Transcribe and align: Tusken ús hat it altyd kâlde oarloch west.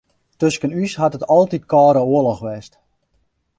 Tusken 0.39 0.73
ús 0.83 0.93
hat 0.99 1.17
it 1.17 1.29
altyd 1.35 1.63
kâlde 1.71 2.01
oarloch 2.11 2.43
west. 2.47 2.73